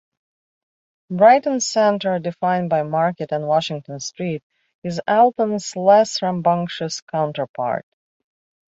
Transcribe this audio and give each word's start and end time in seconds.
Brighton 1.11 1.59
Center, 1.59 2.17
defined 2.17 2.71
by 2.71 2.81
Market 2.81 3.31
and 3.31 3.45
Washington 3.47 3.99
Streets, 3.99 4.43
is 4.83 4.99
Allston's 5.07 5.75
less 5.75 6.23
rambunctious 6.23 7.01
counterpart. 7.01 7.85